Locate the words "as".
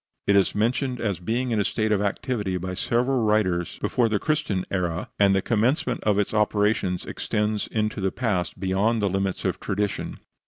0.99-1.19